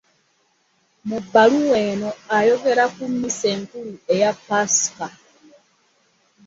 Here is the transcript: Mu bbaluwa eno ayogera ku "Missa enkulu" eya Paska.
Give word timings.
Mu 1.07 1.17
bbaluwa 1.23 1.77
eno 1.91 2.09
ayogera 2.37 2.83
ku 2.95 3.03
"Missa 3.19 3.47
enkulu" 3.55 3.93
eya 4.13 4.31
Paska. 4.45 5.07